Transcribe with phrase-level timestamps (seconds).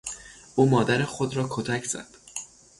[0.55, 2.07] او مادر خود را کتک زد.